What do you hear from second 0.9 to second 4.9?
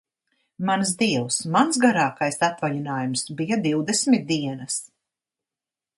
Dievs, mans garākais atvaļinājums bija divdesmit dienas.